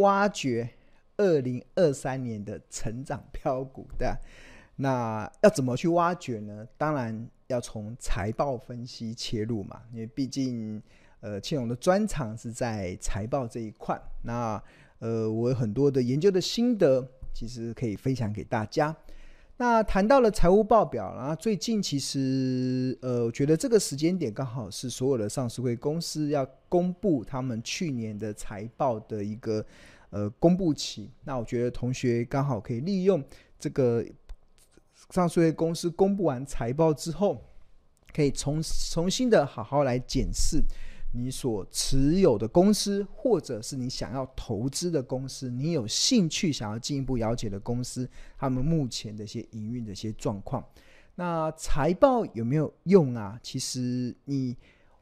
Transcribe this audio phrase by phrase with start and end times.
[0.00, 0.68] 挖掘
[1.16, 4.18] 二零二三年的成长标股，的？
[4.76, 6.66] 那要怎么去挖掘呢？
[6.76, 10.82] 当然要从财报分析切入嘛，因为毕竟
[11.20, 14.00] 呃，庆荣的专长是在财报这一块。
[14.22, 14.62] 那
[15.00, 18.96] 呃，我有很多的研究的心得，其实可以分享给大家。
[19.60, 29.62] 那谈到了财务报表，然后最近其实，呃，我觉得这个时间点刚好是所有的上市会公司要公布他们去年的财报的一个
[30.08, 31.10] 呃公布期。
[31.24, 33.22] 那我觉得同学刚好可以利用
[33.58, 34.02] 这个
[35.10, 37.44] 上市会公司公布完财报之后，
[38.14, 40.62] 可以重重新的好好来检视。
[41.12, 50.64] 你所持有的公司，或者是你想要投资的公司，你有兴趣想要进一步了解的公司，他们目前的一些营运的一些状况，
[51.16, 53.38] 那财报有没有用啊？
[53.42, 54.56] 其实你，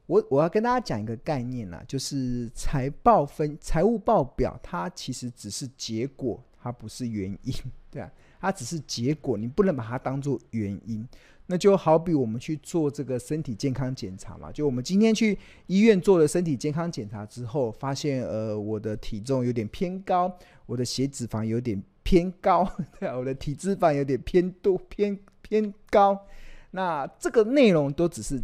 [0.06, 7.54] 我我要跟大家讲一个概念啊，就是财报分财务报表，它其实只是结果，它不是原因，
[7.90, 11.06] 对啊，它只是结果，你不能把它当做原因。
[11.50, 20.30] 那就好比我们去做这个身体健康检查嘛，就我们今天去医院做了身体健康检查之后，发现呃我的体重有点偏高，
[20.66, 26.26] 我的血脂肪有点偏高， 对啊，我的体脂肪有点偏多偏偏高，
[26.72, 28.38] 那这个内容都只是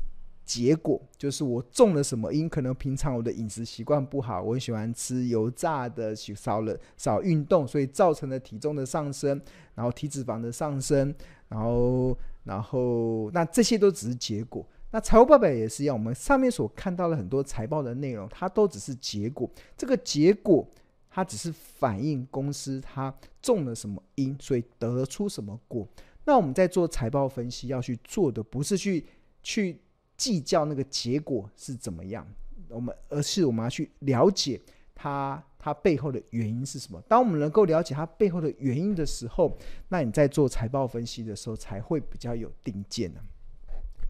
[0.47, 9.39] 结果，就是我中了什么因，可能平常我的饮食习惯不好，我喜欢吃油炸的，少了少运动，所以造成了体重的上升，
[9.75, 11.15] 然后体脂肪的上升，
[11.51, 12.17] 然后。
[12.45, 14.65] 然后，那这些都只是结果。
[14.91, 19.51] 那财务报表也是一样，我们上面所看到的很多财报的内容，它都只是结果。
[19.77, 20.65] 这个结果，
[21.11, 25.89] 它只是反映公司它种了什么因，所以得出什么果。
[26.25, 29.05] 那我们在做财报分析要去做的，不是去
[29.43, 29.81] 去
[30.17, 32.27] 计较那个结果是怎么样，
[32.69, 34.61] 我们而是我们要去了解
[34.95, 35.43] 它。
[35.65, 37.03] 它背后的原因是什么？
[37.09, 39.57] 当我们能够了解它背后的原因的时候，
[39.89, 43.21] 那你在做财报分析的时候才会比较有定见呢、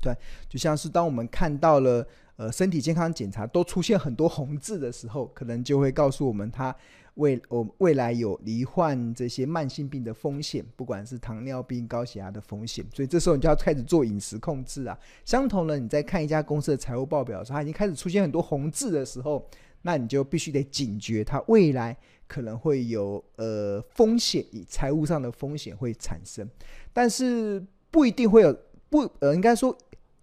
[0.03, 0.13] 对，
[0.49, 2.05] 就像是当我们看到了
[2.35, 6.75] 呃身体健康检查都出现很多红字的时候，可能就会告诉我们它
[7.15, 12.85] 未我未来有罹患这些慢性病的风险，不管是糖尿病、高血压的风险。
[12.93, 14.99] 所以这时候你就要开始做饮食控制啊。
[15.25, 19.49] 相同的，你在看一家公司的财务报表的时候，它已经开始出现很多红字的时候。
[19.87, 21.95] 那你就必须得警觉，它未来
[22.27, 26.49] 可能会有呃风险，以财务上的风险会产生，
[26.91, 28.59] 但是不一定会有
[28.89, 29.77] 不呃，应该说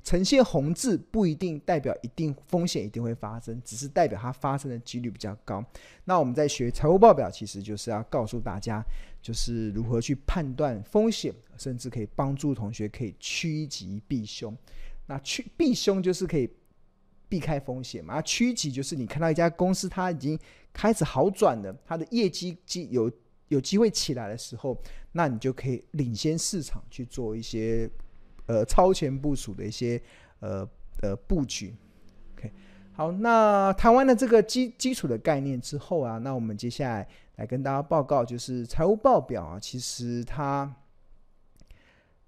[0.03, 5.63] 呈现红字不一定代表一定风险一定会发生，只是代表它发生的几率比较高。
[6.05, 8.83] 那我们在学财务报表，其实就是要告诉大家，
[9.21, 14.57] 就是如何去判断风险，甚至可以帮助同学可以趋吉避凶。
[15.05, 16.49] 那趋避凶就是可以。
[17.31, 20.37] 避开风险嘛，趋吉就是你看到一家公司它已经
[20.73, 23.09] 开始好转了，它的业绩机有
[23.47, 24.77] 有机会起来的时候，
[25.13, 27.89] 那你就可以领先市场去做一些
[28.47, 30.01] 呃超前部署的一些
[30.41, 30.67] 呃
[31.01, 31.73] 呃布局。
[32.35, 32.51] OK，
[32.91, 40.75] 好，那谈完了这个基基础的概念之后啊，那我们接下来来跟大家报告，就是财务报表啊，其实它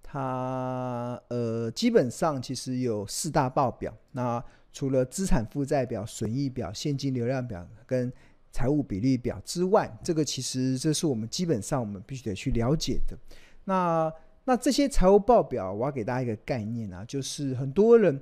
[0.02, 4.41] 它呃基本上其实有四大报表，那
[4.73, 8.11] 除了资产负债表、损益表、现金流量表跟
[8.51, 13.17] 财务比率表之外，这个其实这是我们基本上我们必须得去了解的。
[13.63, 14.11] 那
[14.45, 18.19] 那这些财务报表，我要给大家一个概念啊，就是很多人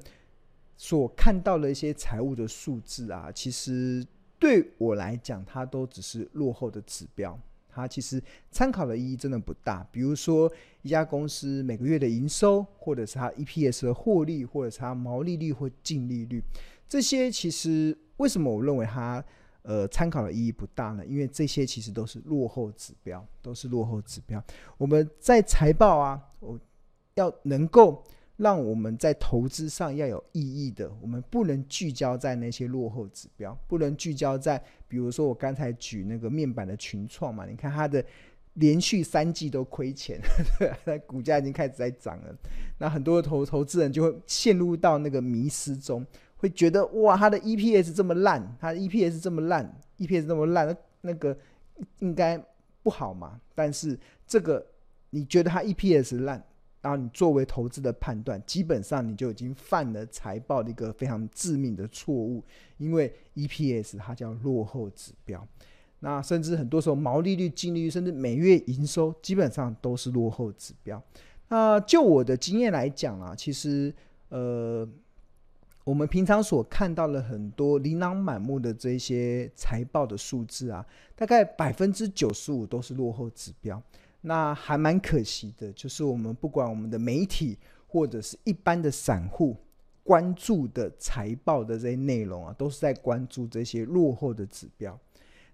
[0.78, 4.06] 所看到的一些财务的数字啊，其实
[4.38, 7.40] 对我来讲，它都只是落后的指标。
[7.72, 8.22] 它其实
[8.52, 9.88] 参考的意义真的不大。
[9.92, 10.52] 比如说，
[10.82, 16.44] 一家公司每个月的营收，或者是它 EPS 的获利，或者是它毛利率或净利率，
[16.88, 19.24] 这些其实为什么我认为它
[19.64, 21.06] 呃参考的意义不大呢？
[21.06, 24.44] 因为这些其实都是落后指标，都是落后指标。
[24.78, 26.60] 我们在财报啊，我
[27.16, 28.04] 要能够。
[28.42, 38.04] 让我们在投资上要有意义的，我们不能聚焦在那些落后指标，不能聚焦在，比如说我刚才举那个面板的群创嘛，你看它的
[38.56, 40.20] 连续三季都亏钱，
[40.86, 42.36] 那股价已经开始在涨了，
[42.80, 46.04] 那很多投投资人就会陷入到那个迷失中，
[46.38, 51.38] 会觉得哇，它的 EPS 这么烂，它的 EPS 这么烂，EPS 这么烂，那那个
[52.00, 52.44] 应该
[52.82, 53.40] 不好嘛？
[53.54, 54.66] 但是这个
[55.12, 56.44] 你觉得它 EPS 烂？
[56.82, 62.44] 然后你作为投资的判断，基本上你就已经犯了财报的一个非常致命的错误，
[62.78, 65.48] 因为 EPS 它叫落后指标，
[66.00, 71.02] 那甚至很多时候毛利率、净利率，甚至每月营收，基本上都是落后指标。
[71.50, 73.94] 那就我的经验来讲啊，其实
[74.30, 74.88] 呃，
[75.84, 80.84] 我们平常所看到的很多琳琅满目的这些财报的数字啊，
[81.16, 83.80] 大概百分之九十五都是落后指标。
[84.22, 87.58] 那还蛮可惜的，就是我们不管我们的媒体
[87.88, 89.58] 或者是一般的散户
[90.04, 95.00] 关注的财报的这些内容啊，都是在关注这些落后的指标。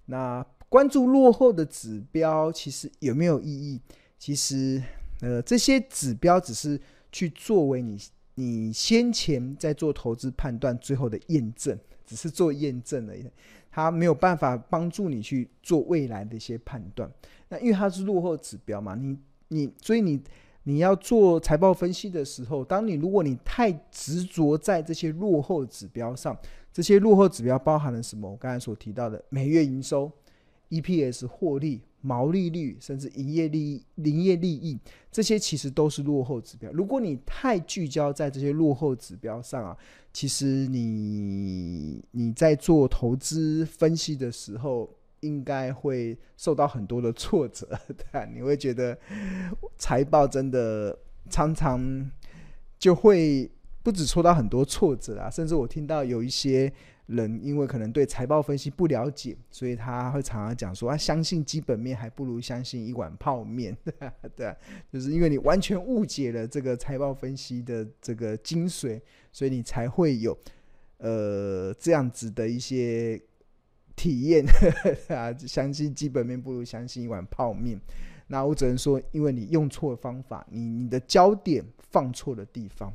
[0.05, 3.81] 那关注落后的指标，其实有没有意义？
[4.17, 4.81] 其实，
[5.21, 6.79] 呃，这些指标只是
[7.11, 7.97] 去作为你
[8.35, 13.25] 你先前在做投资判断最后的验证，只是做验证而已。
[13.69, 17.09] 它没有办法帮助你去做未来的一些判断。
[17.49, 19.17] 那因为它是落后指标嘛，你
[19.49, 20.21] 你所以你
[20.63, 26.37] 你要做财报分析的时候，当你如果你太执着在这些落后指标上，
[26.73, 28.29] 这些落后指标包含了什么？
[28.29, 30.11] 我刚才所提到的每月营收、
[30.69, 34.77] EPS 获利、毛利率，甚至营业利益、营业利益，
[35.09, 36.69] 这些其实都是落后指标。
[36.73, 39.77] 如果你太聚焦在这些落后指标上啊，
[40.11, 44.89] 其实你你在做投资分析的时候，
[45.21, 47.67] 应该会受到很多的挫折，
[48.11, 48.97] 对，你会觉得
[49.77, 50.97] 财报真的
[51.29, 52.09] 常常
[52.77, 53.49] 就会
[53.81, 56.71] 不止受到很多挫折啊，甚至我听到有一些
[57.07, 63.75] 人因为可能对财报分析不了解，所以他会常常讲说啊，相信基本面还不如相信一碗泡面，
[64.35, 64.55] 对，
[64.93, 70.37] 就是因为你完全误解了这个财报分析的这个精髓，所以你才会有
[70.99, 73.19] 呃这样子的一些。
[73.97, 74.45] 体验
[75.09, 77.77] 啊，相信基本面不如相信一碗泡面。
[78.27, 82.93] 那我只能说，因为你用错方法，你你的焦点放错了地方。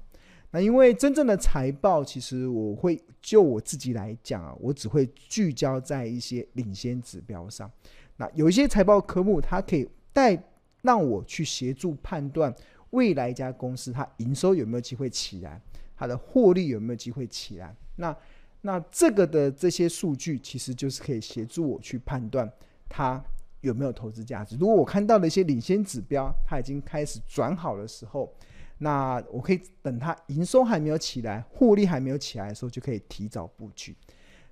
[0.53, 7.71] 那因为真正的财报，其实我会就我自己来讲啊，我只会聚焦在一些领先指标上。
[8.19, 10.39] 那有一些财报科目，它可以带
[10.83, 12.55] 让我去协助判断
[12.91, 15.59] 未来一家公司它营收有没有机会起来，
[15.97, 17.75] 它的获利有没有机会起来。
[17.97, 18.15] 那
[18.63, 22.51] 那这个的这些数据，其实就是可以协助我去判断
[22.89, 23.23] 它
[23.61, 24.57] 有没有投资价值。
[24.57, 28.33] 如果我看到了一些领先指标，它已经开始转好的时候，
[28.79, 33.97] 那我可以等它营收还没有起来，获利还没有起来的时候，就可以提早布局。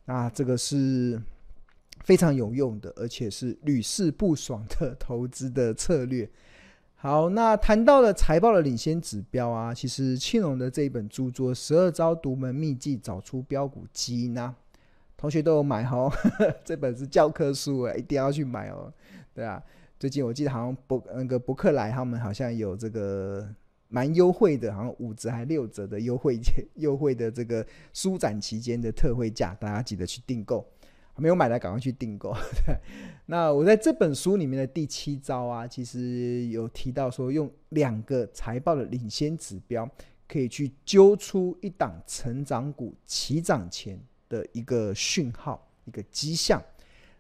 [0.04, 1.20] 那这个是
[2.04, 6.28] 非常有用的，而且是屡试不爽的 投资的策略。
[7.02, 14.54] 好，那谈到了财报的领先指标啊，其实庆隆的这一本著作《十二招独门秘技找出标股基因》啊，
[15.16, 16.12] 同学都有买哦，
[16.62, 18.92] 这本是教科书哎，一定要去买哦。
[19.32, 19.62] 对啊，
[19.98, 23.48] 最近我记得好像博那个博客来他们好像有这个
[23.88, 26.38] 蛮优惠的，好像五折还六折的优惠
[26.76, 30.62] 优惠的这个书展期间的特惠价，大家记得去订购。
[31.20, 32.34] 没有买的赶快去订购。
[33.26, 39.88] 那我在这本书里面的第七招啊，其实有提到说，用两个财报的领先指标，
[40.26, 46.60] 可以去揪出一档成长股起涨前的一个讯号、一个迹象。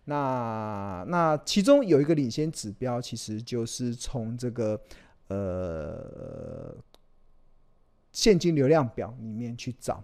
[0.06, 4.80] 那那其中有一个领先指标，其实就是从这个
[5.28, 6.74] 呃
[8.10, 10.02] 现金流量表里面去找。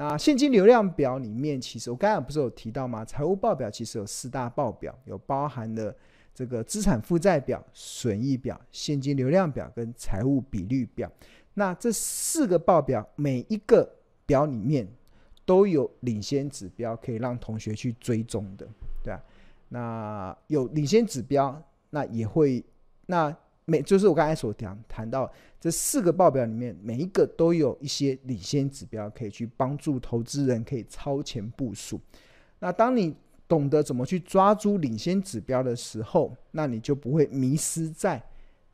[0.00, 3.04] 那现金流量表里面，其实我刚才不是有提到吗？
[3.04, 5.94] 财务报表其实有四大报表，有包含了
[6.34, 11.12] 这个资产负债表、损益表、现金流量表跟财务比率表。
[11.52, 13.86] 那这四个报表每一个
[14.24, 14.88] 表里面
[15.44, 18.66] 都有领先指标，可以让同学去追踪的，
[19.04, 19.22] 对吧？
[19.68, 22.64] 那有领先指标，那也会
[23.04, 23.36] 那。
[23.70, 32.00] 每就是我刚才所讲谈到这四个报表里面，每一个都有一些领先指标，可以去帮助投资人可以超前部署。
[32.58, 33.14] 那当你
[33.46, 38.20] 懂得怎么去抓住领先指标的时候，那你就不会迷失在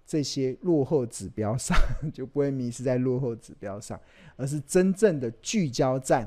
[0.07, 1.77] 这些落后指标上，
[2.11, 4.01] 就不会迷失在落后指标上，
[4.37, 6.27] 而是真正的聚焦在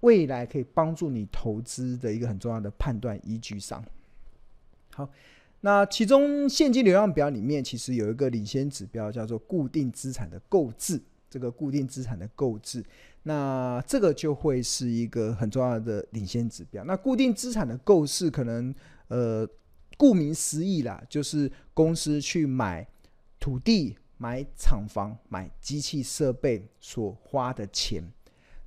[0.00, 3.84] 未来可以帮助你投资的一个很重要的判断依据上。
[4.92, 5.08] 好。
[5.60, 11.02] 那其中现金流量表里面，其实有一个领先指标叫做固定资产的购置。
[11.30, 12.82] 这个固定资产的购置，
[13.24, 16.82] 那这个就会是一个很重要的领先指标。
[16.84, 18.74] 那固定资产的购置，可能
[19.08, 19.46] 呃，
[19.98, 22.88] 顾名思义啦，就是公司去买
[23.38, 28.02] 土地、买厂房、买机器设备所花的钱。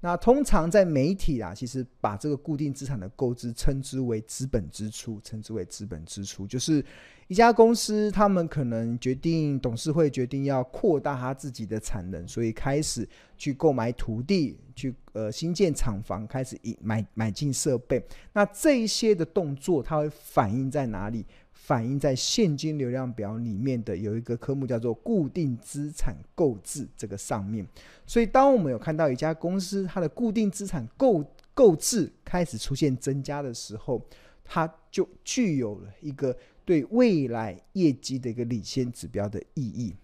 [0.04, 6.84] 那通常在媒体啊，其实把这个固定资产的购置称之为资本支出，称之为资本支出，就是
[7.28, 18.04] 一家公司他们可能决定董事会决定要扩大他自己的产能，所以开始去购买土地，去呃新建厂房，开始买买进设备。
[18.34, 21.26] 那这一些的动作，它会反映在哪里？
[21.64, 27.66] 反映在现金流量表里面的有一个科目叫做固定资产购置这个上面。
[28.06, 34.02] 所以，当我们有看到一家公司它的固定资产购购置开始出现增加的时候，
[34.44, 39.96] 它就具有了一个对未来业绩的一个领先指标的意义。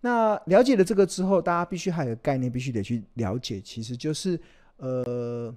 [0.00, 4.38] 那了解了这个之后，大家必须还有个概念，必须得去了解，其实就是
[4.78, 5.54] 呃。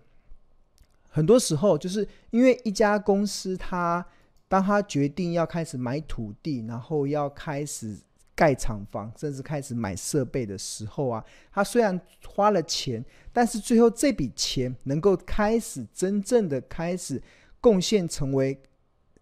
[1.10, 4.06] 很多时候，就是因为一家公司，它
[4.48, 7.98] 当他决定要开始买土地，然后要开始
[8.36, 17.22] 盖厂房，甚至开始买设备的时候啊，他虽然花了钱，但是最后这笔钱能够开始真正的开始
[17.60, 18.60] 贡献成为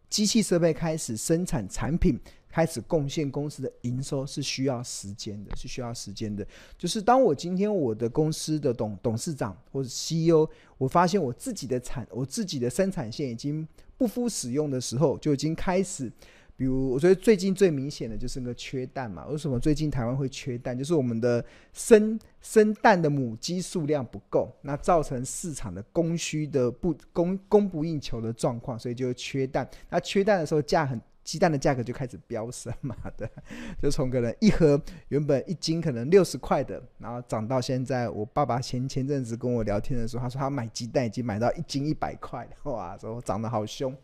[0.09, 2.19] 机器设备开始生产产品。
[2.53, 6.45] 开始贡献公司的营收是需要时间的，是需要时间的。
[6.77, 16.11] 就是当我今天我的公司的董董事长或者 CEO，我发现我自己的产我自己的生产线已经不敷使用的时候，就已经开始。
[16.55, 19.25] 比如我觉得最近最明显的就是那个缺蛋嘛。
[19.25, 20.77] 为什么最近台湾会缺蛋？
[20.77, 29.67] 就是我们的生生蛋的母鸡数量不够，那造成市场的供需的不供供不应求的状况，所以就缺蛋。
[29.89, 31.01] 那缺蛋的时候价很。
[31.23, 33.29] 鸡蛋的价格就开始飙升嘛的，
[33.81, 38.09] 就从可能一盒原本一斤可能六十块的，然后涨到现在。
[38.09, 43.95] 我爸爸前前阵子跟我聊天的时候，他说他买鸡蛋已经买到一斤一百块，哇，说涨得好凶。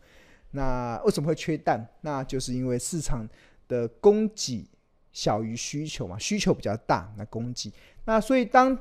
[0.52, 1.86] 那为什么会缺蛋？
[2.00, 3.28] 那就是因为市场
[3.68, 4.66] 的供给
[5.12, 7.72] 小于需求嘛，需求比较大，那供给。
[8.04, 8.76] 那所以当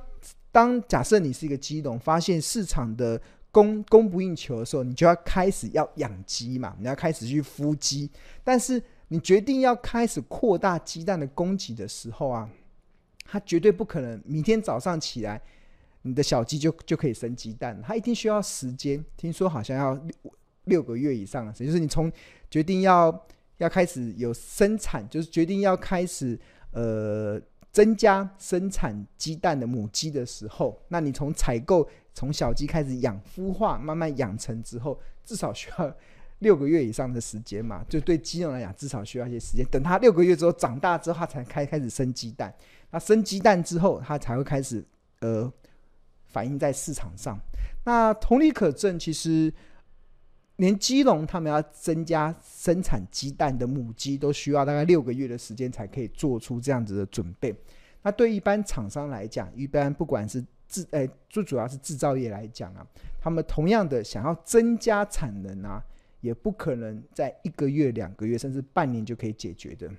[0.51, 3.21] 当假设你是一个鸡农，发现市场的
[3.59, 8.09] 供供不应求的时候，你就要开始要养鸡嘛，你要开始去孵鸡。
[8.43, 12.49] 但是你决定要开始扩大鸡蛋的供给的时候啊，
[13.25, 15.41] 它绝对不可能明天早上起来，
[16.03, 19.03] 你的小鸡就就可以生鸡蛋，它一定需要时间。
[19.17, 19.99] 听说好像要
[20.65, 22.11] 六个月以上的时间，就是你从
[22.49, 23.25] 决定要
[23.57, 26.39] 要开始有生产，就是决定要开始
[26.71, 27.41] 呃。
[27.71, 31.87] 增加生产鸡蛋的母鸡的时候，那你从采购
[32.19, 35.95] 从小鸡开始养孵化，慢慢养成之后，至少需要
[36.39, 37.81] 六个月以上的时间嘛？
[37.87, 39.65] 就对鸡农来讲，至少需要一些时间。
[39.71, 42.53] 等它六个月之后长大之后，它才开开始生鸡蛋。
[42.91, 44.85] 那生鸡蛋之后，它才会开始
[45.21, 45.49] 呃
[46.25, 47.39] 反映在市场上。
[47.85, 49.53] 那同理可证，其实。
[50.57, 57.55] 连鸡农他们要增加生产鸡蛋的母鸡，都需要大概六个月的时间才可以做出这样子的准备。
[58.01, 62.87] 那对一般厂商来讲，一般不管是制，诶，最主要是制造业来讲啊，
[63.19, 65.83] 他们同样的想要增加产能啊，
[66.21, 69.89] 也不可能在一个月、两个月，甚至半年就可以解决的。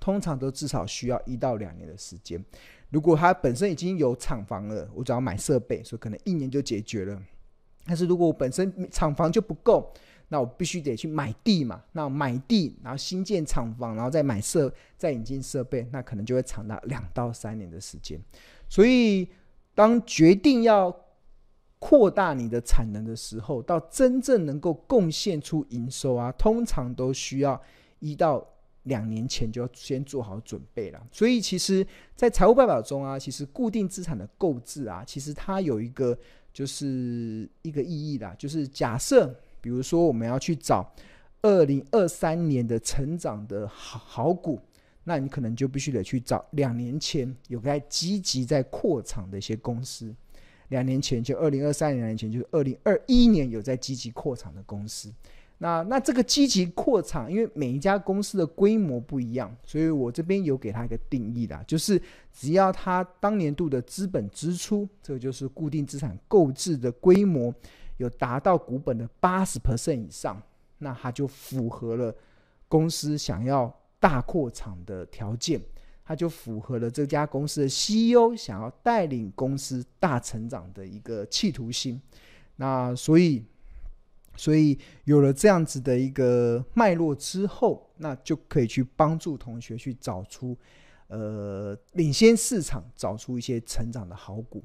[0.00, 2.42] 通常都至少需要一到两年的时间。
[2.88, 7.22] 如果他本身已经有厂房了，我只要买设备，所以可能一年就解决了。
[7.84, 9.92] 但是如果我本身厂房就不够，
[10.28, 11.82] 那我必须得去买地嘛。
[11.92, 18.18] 那买地，然后新建厂房，然后再买设，再引进设备，那可能就会长达两到三年的时间。
[18.68, 19.28] 所以，
[19.80, 20.94] 当决定要
[21.78, 27.58] 扩大你的产能的时候，到真正能够贡献出营收啊，通常都需要
[28.00, 28.46] 一到
[28.82, 31.00] 两年前就要先做好准备了。
[31.10, 36.18] 所以，其实，在财务报表中啊，其实固定资产的购置啊，其实它有一个。
[36.52, 40.84] 就是一个意义啦，就是假设，比如说我们要去找
[41.42, 44.60] 二零二三年的成长的好好股，
[45.04, 50.14] 那你可能就必须得去找两年前有在积极在扩厂的一些公司。
[50.68, 55.12] 两年前就二零二三年，两年前就是二零二一年有在积极扩厂的公司。
[55.58, 62.00] 那那这个积极扩厂，因为每一家公司的规模不一样，所以我这边有给他一个定义的，就是
[62.32, 67.52] 只要他当年度的资本支出，这个就是固定资产购置的规模，
[67.98, 70.42] 有达到股本的八十 percent 以上，
[70.78, 72.14] 那他就符合了
[72.66, 75.60] 公司想要大扩厂的条件，
[76.04, 82.02] 他就符合了这家公司的 CEO 想要带领公司大成长的一个企图心。
[82.56, 83.44] 那所以。
[84.36, 90.56] 所以有了这样子的一个脉络之后，那就可以去帮助同学去找出，
[91.08, 94.64] 呃，领先市场，找出一些成长的好股。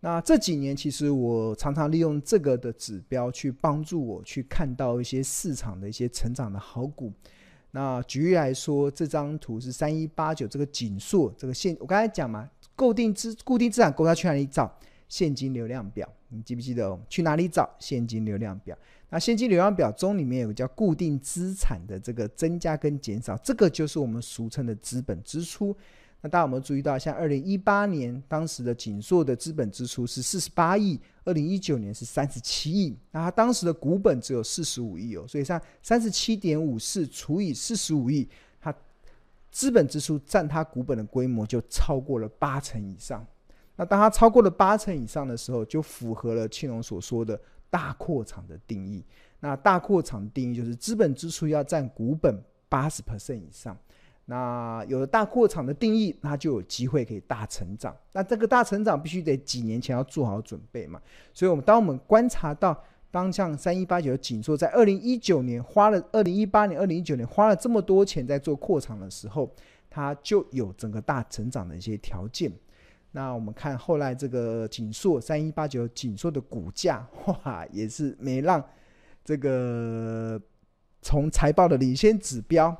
[0.00, 7.10] 那这几年，其实我常常利用这个的指标去帮助我去看到一些市场的一些成长的好股。
[7.72, 14.72] 那举例来说，这张图是三一八九这个景硕，这个现我刚才讲嘛，固定资固定资产购它去哪里找？
[15.08, 17.00] 现金流量表，你记不记得哦？
[17.08, 18.76] 去哪里找现金流量表？
[19.08, 25.74] 那现金流量表中里面有个叫固定资产的这个增加跟减少，这个就是我们俗称的资本支出。
[26.20, 38.28] 那大家有没有注意到，像二零一八年当时的景硕的资本支出是四十八亿，二零一九年是三十七亿，那它当时的股本只有四十五亿哦，所以像三十七点五四除以四十五亿，
[38.60, 38.74] 它
[39.52, 43.24] 资本支出占它股本的规模就超过了八成以上。
[43.76, 49.04] 那当它超过了八成以上的时候，就符合了庆隆所说的大扩厂的定义。
[49.38, 53.78] 那大扩厂定义就是资本支出要占股本八十 percent 以上。
[54.30, 57.96] 那有了大扩厂的定义，那就有机会可以大成长。
[58.12, 61.00] 那这个大成长必须得几年前要做好准备嘛。
[61.32, 62.78] 所以，我们当我们观察到，
[63.10, 69.50] 当像三一八九的景硕在二零一九年花了二零一八年、二零一九年花了这么多钱在做扩厂的时候，
[69.88, 72.52] 它就有整个大成长的一些条件。
[73.12, 78.62] 那我们看后来这个锦硕三一八九锦硕的股价，哇，也是没让
[79.24, 80.38] 这个
[81.00, 82.76] 从财报的领先指标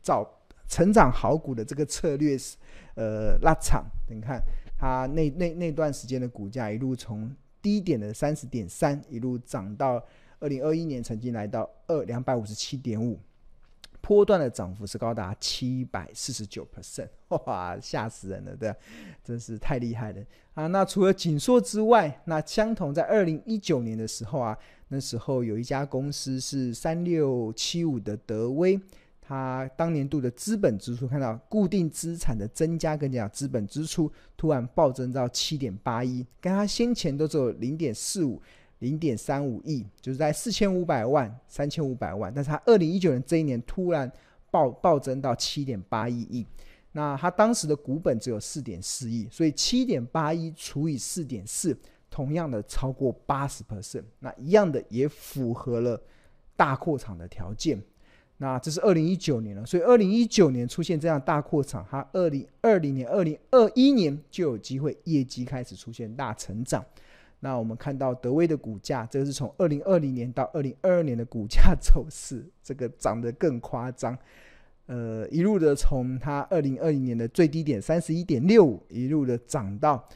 [0.00, 0.24] 找。
[0.68, 2.56] 成长好股的这个策略是，
[2.94, 3.84] 呃，拉长。
[4.08, 4.42] 你看
[4.76, 10.02] 它那那那段时间的股价一路从低点的三十点三，一路涨到
[10.40, 13.18] 二零二一年曾经来到二两百五十七点五，
[14.00, 18.74] 波段的涨幅是高达七百四十九 percent，哇，吓死人了，对？
[19.22, 20.22] 真是太厉害了
[20.54, 20.66] 啊！
[20.66, 28.78] 那除了景硕之外，那相同在二零一九年的时候啊，那时候有一家公司是三六七五的德威。
[29.26, 38.42] 他当年度的资本支出，看到固定资产的增加，跟讲资本支出突然暴增到七点八亿，跟他先前都只有零点四五、
[38.80, 44.12] 零点三五亿，就是在四千五百万、三千五百万，但是他二零一九年这一年突然
[44.50, 46.46] 暴暴增到七点八一亿，
[46.92, 51.74] 那他当时的股本只有四点四亿，所以七点八一除以四点四，
[52.10, 55.98] 同样的超过八十 percent，那一样的也符合了
[56.56, 57.82] 大扩厂的条件。
[58.38, 66.84] 那这是二零一九年了，所以二零一九年出现这样大扩产，它二零二零年、二零二一年就有机会业绩开始出现大成长。
[67.40, 74.16] 那我们看到德威的股价，这是从二零二零年到二零二二年的股价走势，这个涨得更夸张。
[74.86, 80.06] 呃，一路的从它二零二零年的最低点三十一点六五，一路的涨到。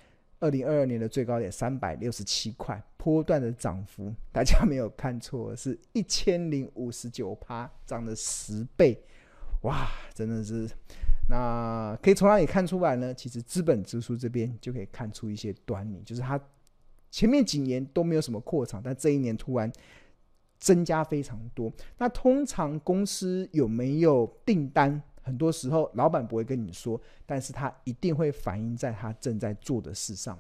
[0.41, 9.03] 二零二二年的最高点三百六十七块，波段的涨幅， 大家没有看错，是一千零五十九趴，涨了十倍，
[9.63, 10.69] 哇，真的是。
[11.31, 13.15] 那可以从哪里看出来呢？
[13.15, 16.39] 其实资本支出这边就可以看出一些端倪，就是它
[17.11, 19.71] 前面几年都没有什么扩厂，但这一年突然
[20.59, 21.73] 增加非常多。
[21.99, 25.03] 那通常公司有没有订单？
[25.23, 30.39] 很多时候，老板不会跟你说，但是他一定会反映在他正在做的事上。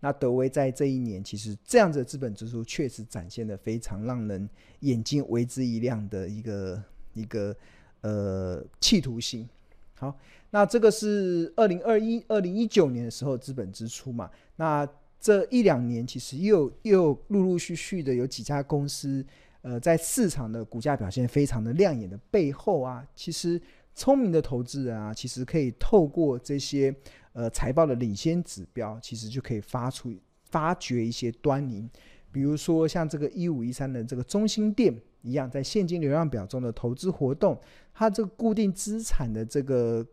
[0.00, 4.48] 那德威在这一年，其实这样子的资本支出确实展现了非常让人
[4.80, 6.82] 眼睛为之一亮的一个
[7.14, 7.54] 一个
[8.00, 9.48] 呃企图心。
[9.94, 10.18] 好，
[10.50, 14.30] 那这个是二零二一、二零一九年的时候资本支出嘛？
[14.56, 14.88] 那
[15.20, 19.24] 这一两年其实又又陆陆续续的有几家公司。
[19.62, 23.60] 呃，在市场的股价表现非常的亮眼的背后啊，其实
[23.94, 26.90] 聪明的投资人啊，其实可以透过这些
[27.32, 30.14] 呃财报的领先指标，其实就可以发出
[30.50, 31.88] 发掘一些端倪。
[32.32, 37.60] 比如说像这个一五一三的这个中心店一样，在现金流量表中的投资活动，
[37.92, 40.06] 它这个固定资产的这个。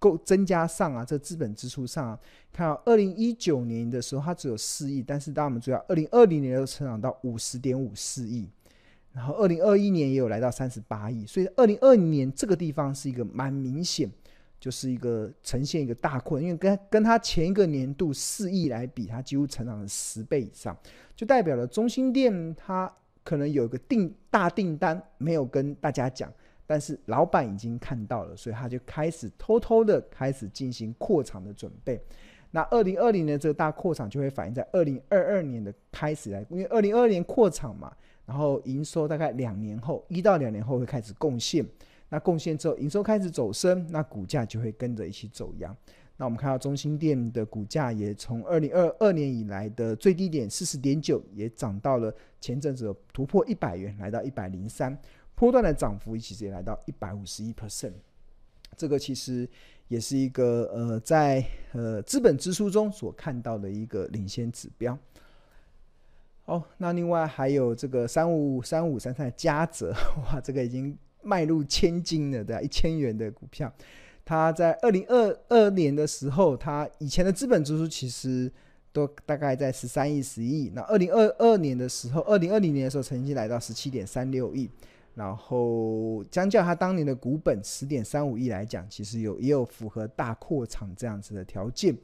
[0.00, 2.18] 够增加上啊，这资本支出上啊，
[2.50, 8.48] 看到二零一九年的时候，它只有四亿，但是当我们注意到二零二零年又成长到五十点五四亿，
[9.12, 14.10] 然后二零二一年也有来到三十八亿，所以二零二零年这个地方是一个蛮明显，
[14.60, 20.76] 就是一个呈现一个大扩，因为跟跟它前一个年度四亿来比，它几乎成长了十倍以上，
[21.16, 22.92] 就代表了中兴电它
[23.24, 26.30] 可能有一个订大订单没有跟大家讲。
[26.66, 32.00] 但是老板已经看到了，所以他就开始偷偷的开始进行扩厂的准备。
[32.52, 37.92] 那二零二零年这个大扩厂就会反映在二零二二年的开始来，因为二零二二年扩厂嘛，
[38.24, 41.66] 然后营收大概两年后，一到两年后会开始贡献。
[42.10, 45.74] 那贡献之后，营收开始走升，那股价就会跟着一起走扬。
[46.18, 54.94] 那我们看到中心店的股价也从二零二二年以来的最低点四十点九，也涨到了前阵子突破一百元，来到一百零三。
[55.34, 57.94] 波段的涨幅其实也来到一百五十一 percent，
[58.76, 59.48] 这个其实
[59.88, 61.42] 也是一个呃在
[61.72, 64.98] 呃资本支出中所看到的一个领先指标。
[66.44, 69.94] 好，那另外还有这个三五三五三三的嘉泽，
[70.26, 72.60] 哇，这个已经迈入千金了，对？
[72.62, 73.72] 一千元的股票，
[74.24, 78.50] 它在二零二二年的时候，它以前的资本支出其实
[78.92, 80.70] 都大概在十三亿、十亿。
[80.74, 84.70] 那二零二二年的时候，二零二零年的时候，曾经来到十七点三六亿。
[85.16, 91.94] 然后相较它当年的股本十点三五亿来讲，其实有也有符合大扩厂这样子的条件。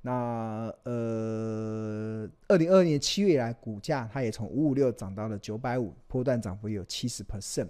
[0.00, 7.68] 那呃，二零二二年七月以来，股价它也从五五六涨到了九百五，波段涨幅有七十 percent。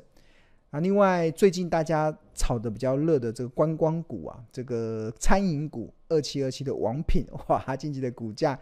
[0.80, 8.58] 另外最近大家炒的比较热的这个观光股啊，这个餐饮股二七二七的王品，哇，它近期的股价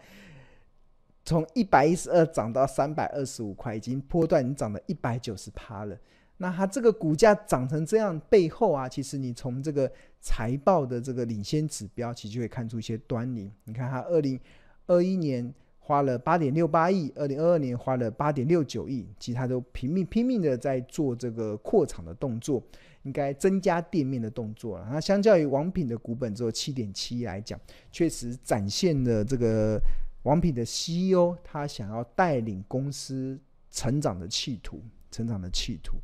[1.23, 5.97] 从一百一十二涨到三百二十五块，已经波段已经涨了一百九十趴了。
[6.37, 13.49] 那它这个股价涨成这样，背后啊，其实你从这个财报的这个领先指标，其实就会看出一些端倪。
[13.63, 14.39] 你看它二零
[14.85, 15.53] 二一年
[15.85, 22.63] 花了八点六八亿，二零二二年花了八点六九亿，其他都拼命拼命的在做这个扩厂的动作，
[23.03, 24.87] 应该增加店面的动作了。
[24.91, 27.59] 那相较于王品的股本只有七点七亿来讲，
[27.91, 29.79] 确实展现了这个
[30.23, 35.97] 王品的 CEO 他想要带领公司成长的企图，成长的企图。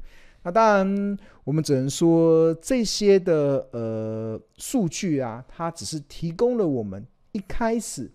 [0.43, 8.11] 那当然，我们只能说这些的呃数据啊，它只是提供了我们一开始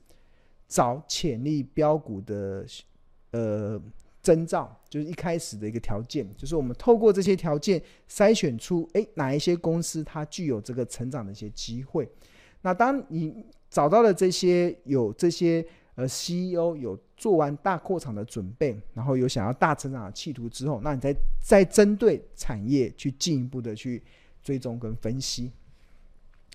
[0.69, 2.67] 找潜力标股的
[3.31, 3.81] 呃
[4.23, 12.09] 征兆，就是一开始的一个条件，就是我们透过这些条件筛选出，哎，哪一些公司它具有这个成长的一些机会。
[12.63, 15.67] 那当你找到了这些有这些。
[15.97, 24.03] 呃 CEO 有做完大扩厂的准备，然后有想要大成长的企图之后，那你再再针对产业去进一步的去
[24.43, 25.51] 追踪跟分析。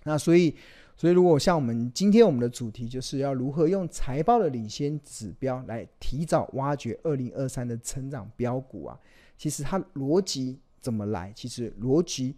[0.03, 0.55] 那所以，
[1.01, 8.95] 所以如果像我们今天我们的主题就是要如何用财报的领先指标来提早挖掘二零二三的成长标股啊，
[9.35, 11.33] 其实它逻辑怎么来？
[11.35, 12.35] 其实逻辑。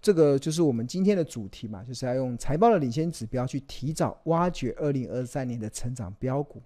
[0.00, 6.62] 这个就是我们今天的主题嘛，就是要用财报的领先指标去提早挖掘二零二三年的成长标股。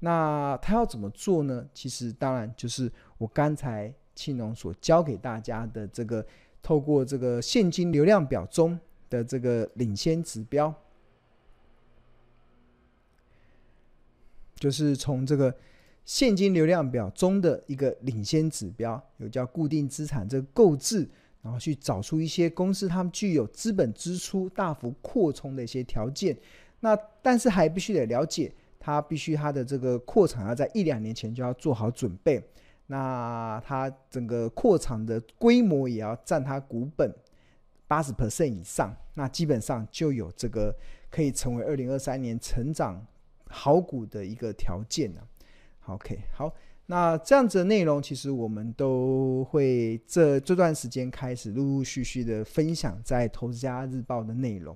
[0.00, 1.64] 那它要怎么做呢？
[1.72, 6.26] 其实当然就是我刚才庆农所教给大家的这个，
[6.60, 8.76] 透过这个现金流量表中
[9.08, 10.74] 的这个领先指标，
[14.58, 15.54] 就是从这个
[16.04, 21.08] 现金流量表中的一个领先指标，有叫固定资产这个购置。
[21.40, 26.36] 然后去找出一些公司，他们具有资本支出大幅扩充的一些条件。
[26.80, 32.42] 那但是还必须得了解，它必须它的这个扩产要在一两年前就要做好准备。
[32.88, 37.10] 那它整个扩产的规模也要占它股本
[37.86, 40.74] 八十 percent 以上，那基本上就有这个
[41.08, 43.06] 可以成为二零二三年成长
[43.48, 45.26] 好股的一个条件了。
[45.86, 46.52] OK，好。
[46.90, 54.74] 那这样子的内容，其实我们都会这这段时间开始陆陆续续的分享在《投资家日报》的内容。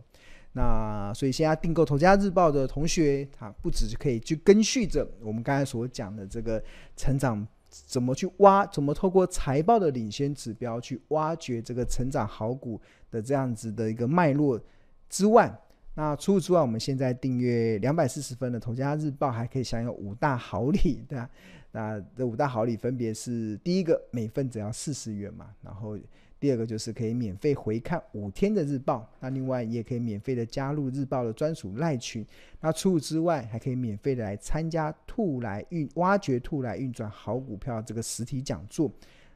[0.53, 6.63] 那所以现在订购《投资家日报》的同学，他不只是可以去跟续着我们刚才所讲的这个
[6.95, 12.79] 成长，怎么去挖，怎么透过财报的领先指标去挖掘这个成长好股
[13.11, 14.61] 的这样子的一个脉络
[15.09, 15.51] 之外，
[15.95, 21.29] 那除此之外，我们现在订阅两百四十分的《投家日报》，还可以享有五大好礼，对吧？
[21.71, 25.99] 那这五大好礼分别是：第一个，每份只要四十元嘛；然后
[26.41, 32.25] 第二个就是可以免费回看五天的日报；那另外也可以免费的加入日报的专属赖群；
[32.61, 38.91] 那除此之外，还可以免费的来参加兔来运挖掘兔来运转好股票这个实体讲座。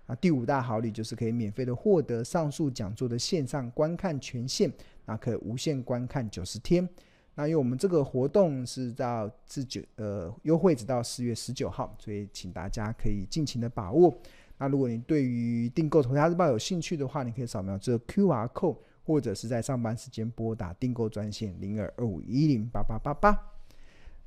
[0.07, 4.71] 啊，第五大好礼就是可以免费的获得上述讲座的线上观看权限，
[5.05, 6.89] 那可以无限观看九十天。
[7.35, 14.17] 那因为我们这个活动是到至九呃优惠直到四月十九号，所以请大家可以尽情的把握。
[14.59, 23.56] 那如果你对于订购《投资家日报》有兴趣的话，你可以扫描这个 QR code，或者是在上班时间拨打订购专线零二二五一零八八八八。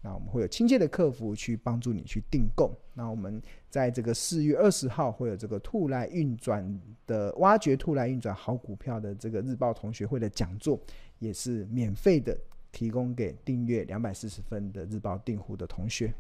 [0.02, 2.74] 那我们会有亲切的客服去帮助你去订购。
[2.94, 10.80] 那我们在这个四月二十号会有这个兔来运转的挖掘兔来运转好股票的这个日报同学会的讲座，
[11.20, 12.38] 也是免费的。
[12.72, 16.14] 提供给订阅两百四十分的日报订户的同学。